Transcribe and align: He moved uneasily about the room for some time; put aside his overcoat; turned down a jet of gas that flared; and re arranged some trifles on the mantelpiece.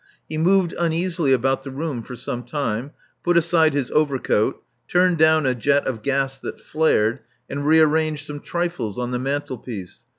He 0.27 0.35
moved 0.35 0.73
uneasily 0.79 1.31
about 1.31 1.61
the 1.61 1.69
room 1.69 2.01
for 2.01 2.15
some 2.15 2.41
time; 2.41 2.89
put 3.23 3.37
aside 3.37 3.75
his 3.75 3.91
overcoat; 3.91 4.59
turned 4.87 5.19
down 5.19 5.45
a 5.45 5.53
jet 5.53 5.85
of 5.85 6.01
gas 6.01 6.39
that 6.39 6.59
flared; 6.59 7.19
and 7.47 7.67
re 7.67 7.79
arranged 7.79 8.25
some 8.25 8.39
trifles 8.39 8.97
on 8.97 9.11
the 9.11 9.19
mantelpiece. 9.19 10.01